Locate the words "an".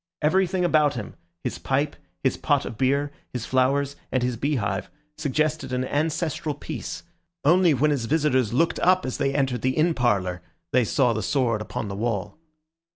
5.71-5.85